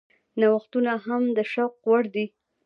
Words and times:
نوښتونه 0.39 0.93
هم 1.05 1.23
د 1.35 1.37
تشویق 1.43 1.73
وړ 1.87 2.03
دي. 2.15 2.25